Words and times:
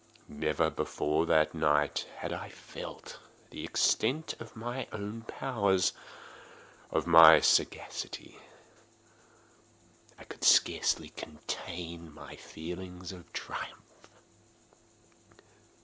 Never 0.27 0.71
before 0.71 1.27
that 1.27 1.53
night 1.53 2.07
had 2.17 2.33
I 2.33 2.49
felt 2.49 3.19
the 3.51 3.63
extent 3.63 4.33
of 4.39 4.55
my 4.55 4.87
own 4.91 5.25
powers—of 5.27 5.93
my 7.05 7.39
sagacity. 7.39 8.39
I 10.17 10.23
could 10.23 10.43
scarcely 10.43 11.09
contain 11.09 12.11
my 12.11 12.35
feelings 12.35 13.11
of 13.11 13.31
triumph. 13.31 14.09